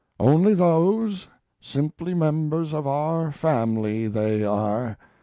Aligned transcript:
Only 0.19 0.55
those 0.55 1.27
simply 1.59 2.15
members 2.15 2.73
of 2.73 2.87
our 2.87 3.31
family 3.31 4.07
they 4.07 4.43
are. 4.43 4.97